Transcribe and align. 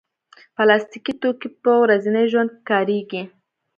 پلاستيکي 0.55 1.13
توکي 1.21 1.49
په 1.63 1.71
ورځني 1.83 2.23
ژوند 2.31 2.49
کې 2.53 2.61
کارېږي. 2.69 3.23